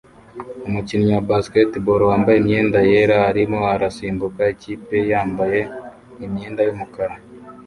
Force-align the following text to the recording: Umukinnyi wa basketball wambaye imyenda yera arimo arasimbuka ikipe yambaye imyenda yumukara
Umukinnyi 0.67 1.09
wa 1.15 1.21
basketball 1.31 2.01
wambaye 2.09 2.37
imyenda 2.39 2.77
yera 2.89 3.17
arimo 3.29 3.59
arasimbuka 3.73 4.41
ikipe 4.53 4.95
yambaye 5.11 5.59
imyenda 6.25 6.61
yumukara 6.67 7.15